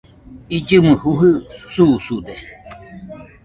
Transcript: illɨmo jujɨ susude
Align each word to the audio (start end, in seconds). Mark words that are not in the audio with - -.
illɨmo 0.55 0.93
jujɨ 1.01 1.31
susude 1.73 2.33